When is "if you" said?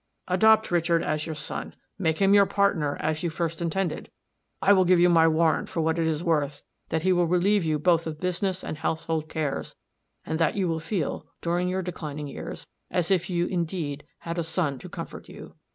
13.11-13.45